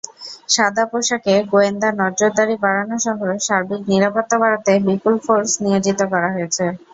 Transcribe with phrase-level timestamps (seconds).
[0.49, 3.17] সাদাপোশাকে গোয়েন্দা নজরদারি বাড়ানোসহ
[3.47, 6.63] সার্বিক নিরাপত্তা বাড়াতে বিপুল ফোর্স নিয়োজিত করা হয়েছে।